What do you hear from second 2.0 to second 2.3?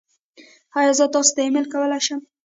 شم؟